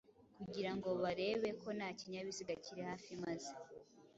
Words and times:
kugira 0.43 0.71
ngo 0.75 0.89
barebe 1.03 1.49
ko 1.61 1.67
nta 1.77 1.89
kinyabiziga 1.99 2.53
kiri 2.63 2.81
hafi 2.89 3.11
maze 3.23 3.51